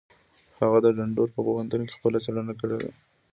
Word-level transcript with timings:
هغه 0.59 0.77
د 0.81 0.87
ډنور 0.97 1.27
په 1.35 1.39
پوهنتون 1.47 1.81
کې 1.87 1.95
خپله 1.97 2.17
څېړنه 2.25 2.53
کړې 2.59 2.77
ده. 2.81 2.91